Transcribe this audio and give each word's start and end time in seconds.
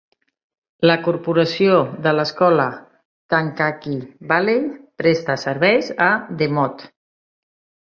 La 0.91 0.93
corporació 1.07 1.75
de 2.05 2.13
l'escola 2.19 2.65
Kankakee 3.35 4.31
Valley 4.33 4.65
presta 5.05 5.39
serveis 5.45 5.95
a 6.09 6.11
DeMotte. 6.43 6.93